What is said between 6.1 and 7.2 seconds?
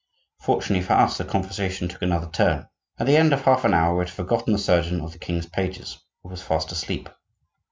who was fast asleep.